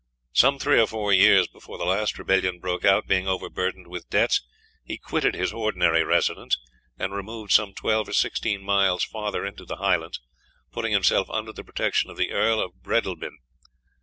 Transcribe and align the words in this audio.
"Some 0.33 0.57
three 0.57 0.81
or 0.81 0.87
four 0.87 1.13
years 1.13 1.45
before 1.47 1.77
the 1.77 1.85
last 1.85 2.17
rebellion 2.17 2.57
broke 2.57 2.83
out, 2.83 3.05
being 3.05 3.27
overburdened 3.27 3.85
with 3.85 4.09
debts, 4.09 4.41
he 4.83 4.97
quitted 4.97 5.35
his 5.35 5.53
ordinary 5.53 6.03
residence, 6.03 6.57
and 6.97 7.13
removed 7.13 7.51
some 7.51 7.75
twelve 7.75 8.09
or 8.09 8.13
sixteen 8.13 8.63
miles 8.63 9.03
farther 9.03 9.45
into 9.45 9.63
the 9.63 9.75
Highlands, 9.75 10.19
putting 10.71 10.91
himself 10.91 11.29
under 11.29 11.53
the 11.53 11.63
protection 11.63 12.09
of 12.09 12.17
the 12.17 12.31
Earl 12.31 12.63
of 12.63 12.81
Bredalbin. 12.81 13.37